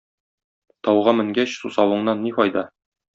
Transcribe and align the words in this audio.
Тауга 0.87 1.13
менгәч 1.19 1.53
сусавыңнан 1.59 2.25
ни 2.25 2.33
файда? 2.39 2.65